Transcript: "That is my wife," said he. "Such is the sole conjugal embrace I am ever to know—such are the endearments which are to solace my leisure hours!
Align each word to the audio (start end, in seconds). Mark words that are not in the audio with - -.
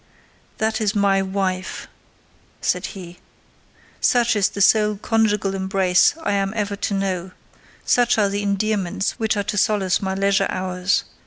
"That 0.57 0.81
is 0.81 0.95
my 0.95 1.21
wife," 1.21 1.87
said 2.59 2.87
he. 2.97 3.19
"Such 3.99 4.35
is 4.35 4.49
the 4.49 4.59
sole 4.59 4.95
conjugal 4.97 5.53
embrace 5.53 6.15
I 6.23 6.31
am 6.31 6.53
ever 6.55 6.75
to 6.75 6.93
know—such 6.95 8.17
are 8.17 8.29
the 8.29 8.41
endearments 8.41 9.11
which 9.19 9.37
are 9.37 9.43
to 9.43 9.59
solace 9.59 10.01
my 10.01 10.15
leisure 10.15 10.47
hours! 10.49 11.03